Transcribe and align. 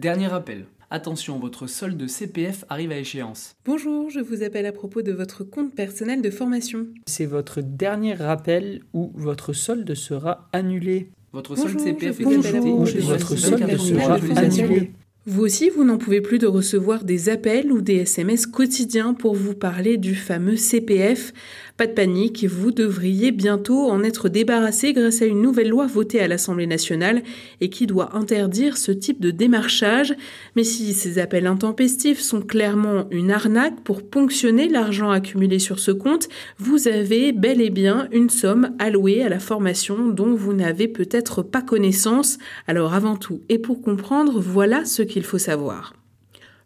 Dernier 0.00 0.28
rappel. 0.28 0.64
Attention, 0.88 1.38
votre 1.38 1.66
solde 1.66 2.08
CPF 2.08 2.64
arrive 2.70 2.90
à 2.90 2.96
échéance. 2.96 3.54
Bonjour, 3.66 4.08
je 4.08 4.20
vous 4.20 4.42
appelle 4.42 4.64
à 4.64 4.72
propos 4.72 5.02
de 5.02 5.12
votre 5.12 5.44
compte 5.44 5.74
personnel 5.74 6.22
de 6.22 6.30
formation. 6.30 6.86
C'est 7.06 7.26
votre 7.26 7.60
dernier 7.60 8.14
rappel 8.14 8.80
où 8.94 9.12
votre 9.14 9.52
solde 9.52 9.92
sera 9.92 10.48
annulé. 10.54 11.10
Votre 11.34 11.54
Bonjour, 11.54 11.68
solde 11.68 11.84
CPF 11.84 12.16
je 12.16 12.22
est 12.22 12.24
vous 12.24 12.30
ajusté 12.30 12.48
appelle 12.48 12.70
à 12.70 12.72
au 12.72 12.76
propos 12.76 12.86
de 12.86 12.92
délai 12.92 13.06
votre 13.08 13.34
de 13.34 13.36
solde 13.36 13.60
24 13.60 13.78
sera 13.78 14.14
annulé. 14.40 14.92
Vous 15.26 15.44
aussi, 15.44 15.68
vous 15.68 15.84
n'en 15.84 15.98
pouvez 15.98 16.22
plus 16.22 16.38
de 16.38 16.46
recevoir 16.46 17.04
des 17.04 17.28
appels 17.28 17.70
ou 17.70 17.82
des 17.82 17.96
SMS 17.96 18.46
quotidiens 18.46 19.12
pour 19.12 19.34
vous 19.34 19.52
parler 19.52 19.98
du 19.98 20.14
fameux 20.14 20.56
CPF. 20.56 21.34
Pas 21.76 21.86
de 21.86 21.92
panique, 21.92 22.44
vous 22.44 22.72
devriez 22.72 23.30
bientôt 23.30 23.90
en 23.90 24.02
être 24.02 24.30
débarrassé 24.30 24.94
grâce 24.94 25.20
à 25.20 25.26
une 25.26 25.40
nouvelle 25.40 25.68
loi 25.68 25.86
votée 25.86 26.20
à 26.20 26.28
l'Assemblée 26.28 26.66
nationale 26.66 27.22
et 27.60 27.68
qui 27.68 27.86
doit 27.86 28.16
interdire 28.16 28.78
ce 28.78 28.92
type 28.92 29.20
de 29.20 29.30
démarchage. 29.30 30.14
Mais 30.56 30.64
si 30.64 30.92
ces 30.94 31.18
appels 31.18 31.46
intempestifs 31.46 32.20
sont 32.20 32.40
clairement 32.40 33.06
une 33.10 33.30
arnaque 33.30 33.80
pour 33.80 34.02
ponctionner 34.02 34.68
l'argent 34.68 35.10
accumulé 35.10 35.58
sur 35.58 35.80
ce 35.80 35.90
compte, 35.90 36.28
vous 36.58 36.88
avez 36.88 37.32
bel 37.32 37.60
et 37.60 37.70
bien 37.70 38.08
une 38.12 38.30
somme 38.30 38.74
allouée 38.78 39.22
à 39.22 39.28
la 39.28 39.38
formation 39.38 40.08
dont 40.08 40.34
vous 40.34 40.54
n'avez 40.54 40.88
peut-être 40.88 41.42
pas 41.42 41.62
connaissance. 41.62 42.38
Alors 42.66 42.94
avant 42.94 43.16
tout, 43.16 43.40
et 43.48 43.58
pour 43.58 43.80
comprendre, 43.82 44.40
voilà 44.40 44.84
ce 44.84 45.02
qu'il 45.10 45.24
faut 45.24 45.38
savoir. 45.38 45.92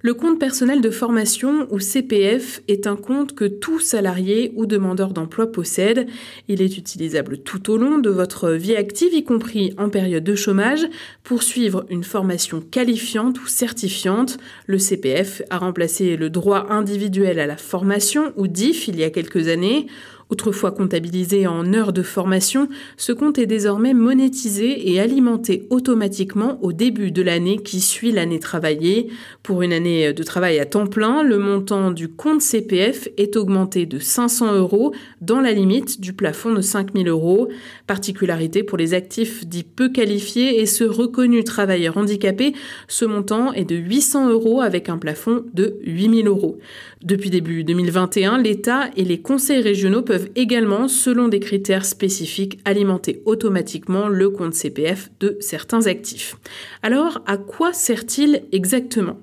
Le 0.04 0.12
compte 0.12 0.38
personnel 0.38 0.82
de 0.82 0.90
formation 0.90 1.66
ou 1.70 1.80
CPF 1.80 2.60
est 2.68 2.86
un 2.86 2.94
compte 2.94 3.34
que 3.34 3.46
tout 3.46 3.80
salarié 3.80 4.52
ou 4.54 4.66
demandeur 4.66 5.14
d'emploi 5.14 5.50
possède. 5.50 6.06
Il 6.46 6.60
est 6.60 6.76
utilisable 6.76 7.38
tout 7.38 7.70
au 7.70 7.78
long 7.78 7.96
de 7.96 8.10
votre 8.10 8.50
vie 8.50 8.76
active, 8.76 9.14
y 9.14 9.24
compris 9.24 9.72
en 9.78 9.88
période 9.88 10.22
de 10.22 10.34
chômage, 10.34 10.86
pour 11.22 11.42
suivre 11.42 11.86
une 11.88 12.04
formation 12.04 12.60
qualifiante 12.60 13.40
ou 13.40 13.46
certifiante. 13.46 14.36
Le 14.66 14.76
CPF 14.76 15.40
a 15.48 15.56
remplacé 15.56 16.18
le 16.18 16.28
droit 16.28 16.66
individuel 16.68 17.38
à 17.38 17.46
la 17.46 17.56
formation 17.56 18.34
ou 18.36 18.46
DIF 18.46 18.88
il 18.88 18.98
y 18.98 19.04
a 19.04 19.10
quelques 19.10 19.48
années. 19.48 19.86
Autrefois 20.30 20.72
comptabilisé 20.72 21.46
en 21.46 21.72
heures 21.74 21.92
de 21.92 22.02
formation, 22.02 22.68
ce 22.96 23.12
compte 23.12 23.38
est 23.38 23.46
désormais 23.46 23.94
monétisé 23.94 24.90
et 24.90 25.00
alimenté 25.00 25.66
automatiquement 25.70 26.58
au 26.62 26.72
début 26.72 27.10
de 27.10 27.22
l'année 27.22 27.58
qui 27.58 27.80
suit 27.80 28.12
l'année 28.12 28.38
travaillée. 28.38 29.08
Pour 29.42 29.62
une 29.62 29.72
année 29.72 30.12
de 30.12 30.22
travail 30.22 30.58
à 30.58 30.66
temps 30.66 30.86
plein, 30.86 31.22
le 31.22 31.38
montant 31.38 31.90
du 31.90 32.08
compte 32.08 32.40
CPF 32.40 33.08
est 33.16 33.36
augmenté 33.36 33.86
de 33.86 33.98
500 33.98 34.54
euros 34.54 34.94
dans 35.20 35.40
la 35.40 35.52
limite 35.52 36.00
du 36.00 36.14
plafond 36.14 36.52
de 36.52 36.62
5000 36.62 37.08
euros. 37.08 37.48
Particularité 37.86 38.62
pour 38.62 38.78
les 38.78 38.94
actifs 38.94 39.46
dits 39.46 39.64
peu 39.64 39.90
qualifiés 39.90 40.60
et 40.60 40.66
ceux 40.66 40.90
reconnus 40.90 41.44
travailleurs 41.44 41.98
handicapés, 41.98 42.54
ce 42.88 43.04
montant 43.04 43.52
est 43.52 43.64
de 43.64 43.76
800 43.76 44.30
euros 44.30 44.60
avec 44.60 44.88
un 44.88 44.98
plafond 44.98 45.44
de 45.52 45.76
8000 45.84 46.26
euros. 46.28 46.58
Depuis 47.02 47.28
début 47.28 47.64
2021, 47.64 48.38
l'État 48.38 48.88
et 48.96 49.04
les 49.04 49.20
conseils 49.20 49.60
régionaux 49.60 50.02
peuvent 50.02 50.13
également, 50.36 50.88
selon 50.88 51.28
des 51.28 51.40
critères 51.40 51.84
spécifiques, 51.84 52.60
alimenter 52.64 53.22
automatiquement 53.24 54.08
le 54.08 54.30
compte 54.30 54.54
CPF 54.54 55.10
de 55.20 55.36
certains 55.40 55.86
actifs. 55.86 56.36
Alors, 56.82 57.22
à 57.26 57.36
quoi 57.36 57.72
sert-il 57.72 58.44
exactement? 58.52 59.18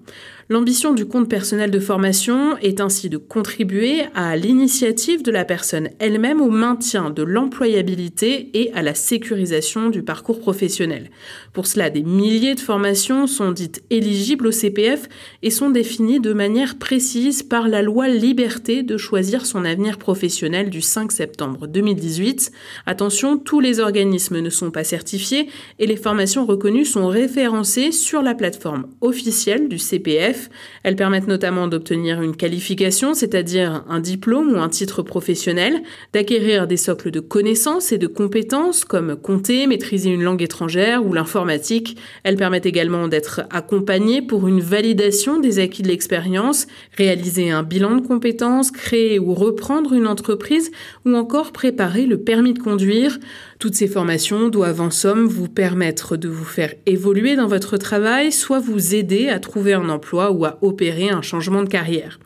L'ambition 0.51 0.91
du 0.91 1.05
compte 1.05 1.29
personnel 1.29 1.71
de 1.71 1.79
formation 1.79 2.57
est 2.57 2.81
ainsi 2.81 3.07
de 3.07 3.15
contribuer 3.15 4.01
à 4.13 4.35
l'initiative 4.35 5.23
de 5.23 5.31
la 5.31 5.45
personne 5.45 5.87
elle-même 5.99 6.41
au 6.41 6.49
maintien 6.49 7.09
de 7.09 7.23
l'employabilité 7.23 8.49
et 8.53 8.69
à 8.73 8.81
la 8.81 8.93
sécurisation 8.93 9.89
du 9.89 10.03
parcours 10.03 10.41
professionnel. 10.41 11.09
Pour 11.53 11.67
cela, 11.67 11.89
des 11.89 12.03
milliers 12.03 12.55
de 12.55 12.59
formations 12.59 13.27
sont 13.27 13.53
dites 13.53 13.81
éligibles 13.89 14.47
au 14.47 14.51
CPF 14.51 15.07
et 15.41 15.51
sont 15.51 15.69
définies 15.69 16.19
de 16.19 16.33
manière 16.33 16.77
précise 16.77 17.43
par 17.43 17.69
la 17.69 17.81
loi 17.81 18.09
Liberté 18.09 18.83
de 18.83 18.97
choisir 18.97 19.45
son 19.45 19.63
avenir 19.63 19.97
professionnel 19.97 20.69
du 20.69 20.81
5 20.81 21.13
septembre 21.13 21.65
2018. 21.65 22.51
Attention, 22.85 23.37
tous 23.37 23.61
les 23.61 23.79
organismes 23.79 24.41
ne 24.41 24.49
sont 24.49 24.71
pas 24.71 24.83
certifiés 24.83 25.47
et 25.79 25.87
les 25.87 25.95
formations 25.95 26.45
reconnues 26.45 26.83
sont 26.83 27.07
référencées 27.07 27.93
sur 27.93 28.21
la 28.21 28.35
plateforme 28.35 28.87
officielle 28.99 29.69
du 29.69 29.79
CPF 29.79 30.40
elles 30.83 30.95
permettent 30.95 31.27
notamment 31.27 31.67
d'obtenir 31.67 32.21
une 32.21 32.35
qualification, 32.35 33.13
c'est-à-dire 33.13 33.83
un 33.89 33.99
diplôme 33.99 34.53
ou 34.53 34.59
un 34.59 34.69
titre 34.69 35.01
professionnel, 35.01 35.81
d'acquérir 36.13 36.67
des 36.67 36.77
socles 36.77 37.11
de 37.11 37.19
connaissances 37.19 37.91
et 37.91 37.97
de 37.97 38.07
compétences 38.07 38.85
comme 38.85 39.15
compter, 39.15 39.67
maîtriser 39.67 40.09
une 40.09 40.23
langue 40.23 40.41
étrangère 40.41 41.05
ou 41.05 41.13
l'informatique. 41.13 41.97
Elles 42.23 42.35
permettent 42.35 42.65
également 42.65 43.07
d'être 43.07 43.41
accompagnées 43.49 44.21
pour 44.21 44.47
une 44.47 44.61
validation 44.61 45.39
des 45.39 45.59
acquis 45.59 45.83
de 45.83 45.87
l'expérience, 45.87 46.67
réaliser 46.97 47.51
un 47.51 47.63
bilan 47.63 47.95
de 47.95 48.07
compétences, 48.07 48.71
créer 48.71 49.19
ou 49.19 49.33
reprendre 49.33 49.93
une 49.93 50.07
entreprise 50.07 50.71
ou 51.05 51.15
encore 51.15 51.51
préparer 51.51 52.05
le 52.05 52.17
permis 52.17 52.53
de 52.53 52.59
conduire. 52.59 53.19
Toutes 53.61 53.75
ces 53.75 53.87
formations 53.87 54.49
doivent 54.49 54.81
en 54.81 54.89
somme 54.89 55.27
vous 55.27 55.47
permettre 55.47 56.17
de 56.17 56.27
vous 56.27 56.45
faire 56.45 56.73
évoluer 56.87 57.35
dans 57.35 57.45
votre 57.45 57.77
travail, 57.77 58.31
soit 58.31 58.57
vous 58.59 58.95
aider 58.95 59.29
à 59.29 59.39
trouver 59.39 59.73
un 59.73 59.87
emploi 59.87 60.31
ou 60.31 60.45
à 60.45 60.57
opérer 60.63 61.11
un 61.11 61.21
changement 61.21 61.61
de 61.61 61.69
carrière. 61.69 62.17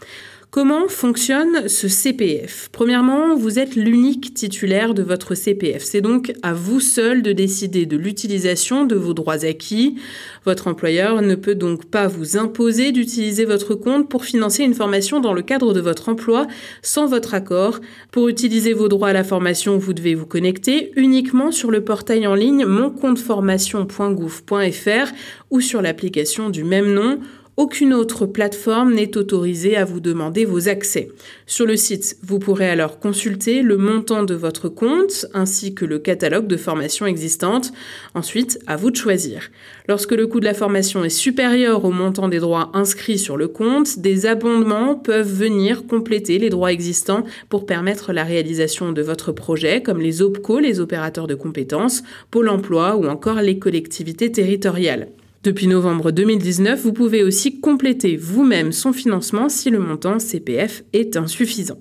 Comment 0.55 0.87
fonctionne 0.87 1.67
ce 1.67 1.89
CPF 1.89 2.69
Premièrement, 2.71 3.35
vous 3.35 3.59
êtes 3.59 3.75
l'unique 3.75 4.33
titulaire 4.33 4.93
de 4.93 5.03
votre 5.03 5.35
CPF. 5.35 5.83
C'est 5.83 5.99
donc 5.99 6.31
à 6.43 6.53
vous 6.53 6.79
seul 6.79 7.21
de 7.21 7.33
décider 7.33 7.85
de 7.85 7.97
l'utilisation 7.97 8.85
de 8.85 8.95
vos 8.95 9.13
droits 9.13 9.43
acquis. 9.43 9.97
Votre 10.45 10.69
employeur 10.69 11.21
ne 11.21 11.35
peut 11.35 11.55
donc 11.55 11.83
pas 11.83 12.07
vous 12.07 12.37
imposer 12.37 12.93
d'utiliser 12.93 13.43
votre 13.43 13.75
compte 13.75 14.07
pour 14.07 14.23
financer 14.23 14.63
une 14.63 14.73
formation 14.73 15.19
dans 15.19 15.33
le 15.33 15.41
cadre 15.41 15.73
de 15.73 15.81
votre 15.81 16.07
emploi 16.07 16.47
sans 16.81 17.05
votre 17.05 17.33
accord. 17.33 17.81
Pour 18.13 18.29
utiliser 18.29 18.71
vos 18.71 18.87
droits 18.87 19.09
à 19.09 19.13
la 19.13 19.25
formation, 19.25 19.77
vous 19.77 19.91
devez 19.91 20.15
vous 20.15 20.25
connecter 20.25 20.93
uniquement 20.95 21.51
sur 21.51 21.69
le 21.69 21.83
portail 21.83 22.27
en 22.27 22.33
ligne 22.33 22.63
moncompteformation.gouv.fr 22.63 25.11
ou 25.51 25.59
sur 25.59 25.81
l'application 25.81 26.49
du 26.49 26.63
même 26.63 26.93
nom 26.93 27.19
aucune 27.57 27.93
autre 27.93 28.25
plateforme 28.25 28.93
n'est 28.93 29.17
autorisée 29.17 29.77
à 29.77 29.85
vous 29.85 30.01
demander 30.01 30.43
vos 30.43 30.67
accès. 30.67 31.09
Sur 31.45 31.65
le 31.65 31.77
site, 31.77 32.17
vous 32.21 32.37
pourrez 32.37 32.69
alors 32.69 32.99
consulter 32.99 33.61
le 33.61 33.77
montant 33.77 34.23
de 34.23 34.33
votre 34.33 34.67
compte 34.67 35.25
ainsi 35.33 35.73
que 35.73 35.85
le 35.85 35.99
catalogue 35.99 36.47
de 36.47 36.57
formations 36.57 37.05
existantes. 37.05 37.71
Ensuite, 38.13 38.59
à 38.67 38.75
vous 38.75 38.91
de 38.91 38.97
choisir. 38.97 39.51
Lorsque 39.87 40.11
le 40.11 40.27
coût 40.27 40.41
de 40.41 40.45
la 40.45 40.53
formation 40.53 41.05
est 41.05 41.09
supérieur 41.09 41.85
au 41.85 41.91
montant 41.91 42.27
des 42.27 42.39
droits 42.39 42.71
inscrits 42.73 43.19
sur 43.19 43.37
le 43.37 43.47
compte, 43.47 43.99
des 43.99 44.25
abondements 44.25 44.95
peuvent 44.95 45.31
venir 45.31 45.87
compléter 45.87 46.39
les 46.39 46.49
droits 46.49 46.73
existants 46.73 47.23
pour 47.47 47.65
permettre 47.65 48.11
la 48.11 48.25
réalisation 48.25 48.91
de 48.91 49.01
votre 49.01 49.31
projet, 49.31 49.81
comme 49.81 50.01
les 50.01 50.21
OPCO, 50.21 50.59
les 50.59 50.81
opérateurs 50.81 51.27
de 51.27 51.35
compétences, 51.35 52.03
Pôle 52.31 52.49
emploi 52.49 52.97
ou 52.97 53.05
encore 53.05 53.41
les 53.41 53.59
collectivités 53.59 54.31
territoriales. 54.31 55.07
Depuis 55.45 55.67
novembre 55.67 56.09
2019, 56.09 56.81
vous 56.81 56.91
pouvez 56.91 57.21
aussi 57.21 57.59
compléter 57.59 58.17
vous-même 58.17 58.71
son 58.71 58.91
financement 58.93 59.47
si 59.47 59.69
le 59.69 59.77
montant 59.77 60.17
CPF 60.17 60.83
est 60.91 61.17
insuffisant. 61.17 61.77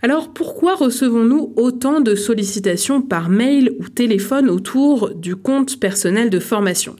Alors 0.00 0.32
pourquoi 0.32 0.76
recevons-nous 0.76 1.52
autant 1.56 2.00
de 2.00 2.14
sollicitations 2.14 3.02
par 3.02 3.28
mail 3.28 3.74
ou 3.80 3.90
téléphone 3.90 4.48
autour 4.48 5.14
du 5.14 5.36
compte 5.36 5.78
personnel 5.78 6.30
de 6.30 6.38
formation? 6.38 6.96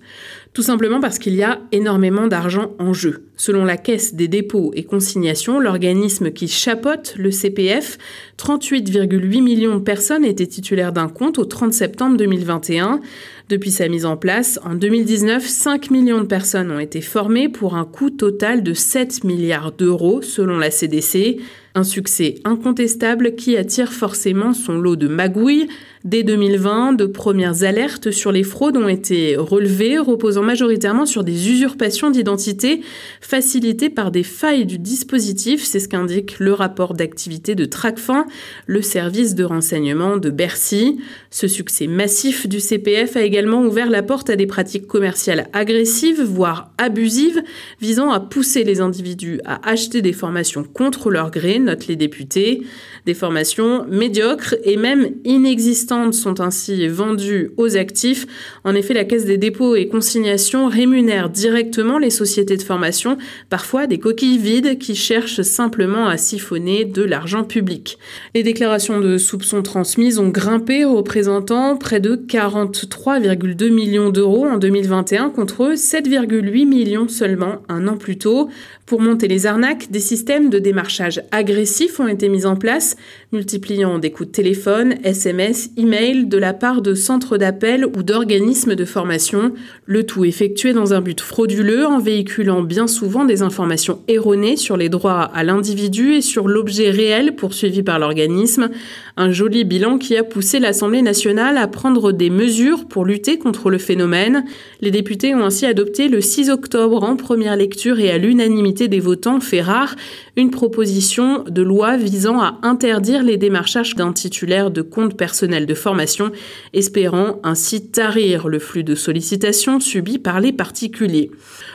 Tout 0.52 0.62
simplement 0.62 1.00
parce 1.00 1.18
qu'il 1.18 1.34
y 1.34 1.42
a 1.42 1.60
énormément 1.72 2.26
d'argent 2.26 2.74
en 2.78 2.92
jeu. 2.92 3.24
Selon 3.36 3.64
la 3.64 3.78
Caisse 3.78 4.14
des 4.14 4.28
dépôts 4.28 4.72
et 4.74 4.84
consignations, 4.84 5.58
l'organisme 5.58 6.30
qui 6.30 6.46
chapeaute 6.46 7.14
le 7.16 7.30
CPF, 7.30 7.96
38,8 8.38 9.42
millions 9.42 9.76
de 9.76 9.82
personnes 9.82 10.24
étaient 10.24 10.46
titulaires 10.46 10.92
d'un 10.92 11.08
compte 11.08 11.38
au 11.38 11.44
30 11.46 11.72
septembre 11.72 12.16
2021. 12.18 13.00
Depuis 13.48 13.70
sa 13.70 13.88
mise 13.88 14.04
en 14.04 14.16
place, 14.16 14.60
en 14.64 14.74
2019, 14.74 15.44
5 15.44 15.90
millions 15.90 16.20
de 16.20 16.26
personnes 16.26 16.70
ont 16.70 16.78
été 16.78 17.00
formées 17.00 17.48
pour 17.48 17.74
un 17.74 17.84
coût 17.84 18.10
total 18.10 18.62
de 18.62 18.74
7 18.74 19.24
milliards 19.24 19.72
d'euros 19.72 20.22
selon 20.22 20.58
la 20.58 20.70
CDC. 20.70 21.40
Un 21.74 21.84
succès 21.84 22.34
incontestable 22.44 23.34
qui 23.34 23.56
attire 23.56 23.92
forcément 23.92 24.52
son 24.52 24.74
lot 24.78 24.94
de 24.94 25.08
magouilles. 25.08 25.68
Dès 26.04 26.22
2020, 26.22 26.92
de 26.92 27.06
premières 27.06 27.62
alertes 27.62 28.10
sur 28.10 28.30
les 28.30 28.42
fraudes 28.42 28.76
ont 28.76 28.88
été 28.88 29.36
relevées, 29.36 29.98
reposant 29.98 30.41
majoritairement 30.42 31.06
sur 31.06 31.24
des 31.24 31.50
usurpations 31.50 32.10
d'identité 32.10 32.82
facilitées 33.20 33.90
par 33.90 34.10
des 34.10 34.22
failles 34.22 34.66
du 34.66 34.78
dispositif, 34.78 35.64
c'est 35.64 35.80
ce 35.80 35.88
qu'indique 35.88 36.38
le 36.38 36.52
rapport 36.52 36.94
d'activité 36.94 37.54
de 37.54 37.64
Tracfin, 37.64 38.26
le 38.66 38.82
service 38.82 39.34
de 39.34 39.44
renseignement 39.44 40.16
de 40.16 40.30
Bercy. 40.30 40.98
Ce 41.30 41.48
succès 41.48 41.86
massif 41.86 42.48
du 42.48 42.60
CPF 42.60 43.16
a 43.16 43.22
également 43.22 43.62
ouvert 43.62 43.90
la 43.90 44.02
porte 44.02 44.30
à 44.30 44.36
des 44.36 44.46
pratiques 44.46 44.86
commerciales 44.86 45.48
agressives, 45.52 46.22
voire 46.22 46.72
abusives, 46.78 47.42
visant 47.80 48.10
à 48.10 48.20
pousser 48.20 48.64
les 48.64 48.80
individus 48.80 49.40
à 49.44 49.68
acheter 49.68 50.02
des 50.02 50.12
formations 50.12 50.64
contre 50.64 51.10
leur 51.10 51.30
gré 51.30 51.58
notent 51.58 51.86
les 51.86 51.96
députés. 51.96 52.62
Des 53.06 53.14
formations 53.14 53.84
médiocres 53.88 54.54
et 54.64 54.76
même 54.76 55.10
inexistantes 55.24 56.14
sont 56.14 56.40
ainsi 56.40 56.86
vendues 56.88 57.50
aux 57.56 57.76
actifs. 57.76 58.26
En 58.64 58.74
effet, 58.74 58.94
la 58.94 59.04
Caisse 59.04 59.24
des 59.24 59.38
dépôts 59.38 59.74
et 59.74 59.88
consignations 59.88 60.31
désignation 60.32 60.66
rémunère 60.66 61.28
directement 61.28 61.98
les 61.98 62.08
sociétés 62.08 62.56
de 62.56 62.62
formation, 62.62 63.18
parfois 63.50 63.86
des 63.86 63.98
coquilles 63.98 64.38
vides 64.38 64.78
qui 64.78 64.94
cherchent 64.94 65.42
simplement 65.42 66.08
à 66.08 66.16
siphonner 66.16 66.86
de 66.86 67.02
l'argent 67.02 67.44
public. 67.44 67.98
Les 68.34 68.42
déclarations 68.42 69.00
de 69.00 69.18
soupçons 69.18 69.62
transmises 69.62 70.18
ont 70.18 70.30
grimpé, 70.30 70.84
représentant 70.84 71.76
près 71.76 72.00
de 72.00 72.16
43,2 72.16 73.70
millions 73.70 74.08
d'euros 74.08 74.46
en 74.46 74.56
2021 74.56 75.28
contre 75.30 75.74
7,8 75.74 76.66
millions 76.66 77.08
seulement 77.08 77.58
un 77.68 77.86
an 77.86 77.96
plus 77.96 78.16
tôt. 78.16 78.48
Pour 78.86 79.00
monter 79.00 79.28
les 79.28 79.46
arnaques, 79.46 79.90
des 79.90 80.00
systèmes 80.00 80.50
de 80.50 80.58
démarchage 80.58 81.22
agressifs 81.30 82.00
ont 82.00 82.08
été 82.08 82.28
mis 82.28 82.46
en 82.46 82.56
place, 82.56 82.96
multipliant 83.32 83.98
des 83.98 84.10
coups 84.10 84.28
de 84.28 84.34
téléphone, 84.34 84.96
SMS, 85.04 85.70
email 85.76 86.26
de 86.26 86.36
la 86.36 86.52
part 86.52 86.82
de 86.82 86.94
centres 86.94 87.38
d'appel 87.38 87.86
ou 87.86 88.02
d'organismes 88.02 88.74
de 88.74 88.84
formation, 88.84 89.52
le 89.86 90.04
tout 90.04 90.21
effectué 90.24 90.72
dans 90.72 90.94
un 90.94 91.00
but 91.00 91.20
frauduleux 91.20 91.86
en 91.86 91.98
véhiculant 91.98 92.62
bien 92.62 92.86
souvent 92.86 93.24
des 93.24 93.42
informations 93.42 94.00
erronées 94.08 94.56
sur 94.56 94.76
les 94.76 94.88
droits 94.88 95.22
à 95.22 95.44
l'individu 95.44 96.14
et 96.14 96.20
sur 96.20 96.48
l'objet 96.48 96.90
réel 96.90 97.36
poursuivi 97.36 97.82
par 97.82 97.98
l'organisme, 97.98 98.70
un 99.16 99.30
joli 99.30 99.64
bilan 99.64 99.98
qui 99.98 100.16
a 100.16 100.24
poussé 100.24 100.58
l'Assemblée 100.58 101.02
nationale 101.02 101.56
à 101.58 101.66
prendre 101.66 102.12
des 102.12 102.30
mesures 102.30 102.86
pour 102.86 103.04
lutter 103.04 103.38
contre 103.38 103.70
le 103.70 103.78
phénomène. 103.78 104.44
Les 104.80 104.90
députés 104.90 105.34
ont 105.34 105.44
ainsi 105.44 105.66
adopté 105.66 106.08
le 106.08 106.20
6 106.20 106.50
octobre 106.50 107.02
en 107.02 107.16
première 107.16 107.56
lecture 107.56 108.00
et 108.00 108.10
à 108.10 108.18
l'unanimité 108.18 108.88
des 108.88 109.00
votants, 109.00 109.40
fait 109.40 109.60
rare, 109.60 109.96
une 110.36 110.50
proposition 110.50 111.44
de 111.48 111.62
loi 111.62 111.96
visant 111.96 112.40
à 112.40 112.58
interdire 112.62 113.22
les 113.22 113.36
démarchages 113.36 113.94
d'un 113.96 114.12
titulaire 114.12 114.70
de 114.70 114.82
compte 114.82 115.16
personnel 115.16 115.66
de 115.66 115.74
formation, 115.74 116.30
espérant 116.72 117.40
ainsi 117.42 117.90
tarir 117.90 118.48
le 118.48 118.58
flux 118.58 118.84
de 118.84 118.94
sollicitations 118.94 119.80
subi 119.80 120.11
par 120.18 120.40
les 120.40 120.52
particuliers. 120.52 121.30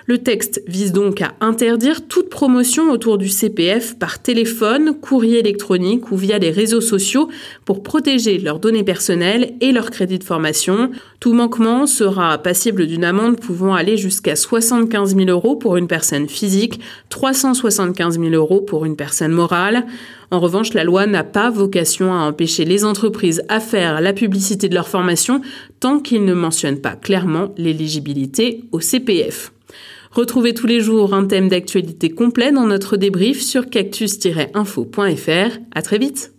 Le 0.05 0.19
texte 0.19 0.61
vise 0.67 0.91
donc 0.91 1.21
à 1.21 1.33
interdire 1.41 2.07
toute 2.07 2.29
promotion 2.29 2.91
autour 2.91 3.17
du 3.17 3.29
CPF 3.29 3.97
par 3.97 4.21
téléphone, 4.21 4.93
courrier 4.99 5.39
électronique 5.39 6.11
ou 6.11 6.17
via 6.17 6.37
les 6.37 6.51
réseaux 6.51 6.81
sociaux 6.81 7.29
pour 7.65 7.83
protéger 7.83 8.37
leurs 8.37 8.59
données 8.59 8.83
personnelles 8.83 9.53
et 9.61 9.71
leur 9.71 9.91
crédit 9.91 10.19
de 10.19 10.23
formation. 10.23 10.91
Tout 11.19 11.33
manquement 11.33 11.87
sera 11.87 12.37
passible 12.37 12.85
d'une 12.85 13.03
amende 13.03 13.39
pouvant 13.39 13.73
aller 13.73 13.97
jusqu'à 13.97 14.35
75 14.35 15.15
000 15.15 15.29
euros 15.29 15.55
pour 15.55 15.77
une 15.77 15.87
personne 15.87 16.29
physique, 16.29 16.79
375 17.09 18.19
000 18.19 18.29
euros 18.31 18.61
pour 18.61 18.85
une 18.85 18.95
personne 18.95 19.31
morale. 19.31 19.85
En 20.29 20.39
revanche, 20.39 20.73
la 20.73 20.83
loi 20.83 21.05
n'a 21.07 21.23
pas 21.23 21.49
vocation 21.49 22.13
à 22.13 22.17
empêcher 22.17 22.65
les 22.65 22.83
entreprises 22.83 23.43
à 23.47 23.59
faire 23.59 24.01
la 24.01 24.13
publicité 24.13 24.67
de 24.67 24.75
leur 24.75 24.87
formation 24.87 25.41
tant 25.79 25.99
qu'ils 25.99 26.25
ne 26.25 26.33
mentionnent 26.33 26.81
pas 26.81 26.95
clairement 26.95 27.53
l'éligibilité 27.57 28.63
au 28.71 28.79
CPF. 28.79 29.53
Retrouvez 30.11 30.53
tous 30.53 30.67
les 30.67 30.81
jours 30.81 31.13
un 31.13 31.25
thème 31.25 31.47
d'actualité 31.47 32.09
complet 32.09 32.51
dans 32.51 32.65
notre 32.65 32.97
débrief 32.97 33.41
sur 33.41 33.69
cactus-info.fr. 33.69 35.59
À 35.75 35.81
très 35.81 35.97
vite! 35.97 36.36